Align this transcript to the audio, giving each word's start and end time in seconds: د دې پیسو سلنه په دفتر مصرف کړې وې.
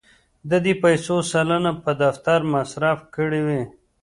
د 0.49 0.51
دې 0.65 0.73
پیسو 0.83 1.15
سلنه 1.31 1.71
په 1.83 1.91
دفتر 2.03 2.39
مصرف 2.53 2.99
کړې 3.15 3.41
وې. 3.47 3.63